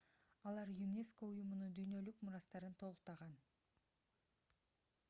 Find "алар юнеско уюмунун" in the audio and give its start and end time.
0.51-1.75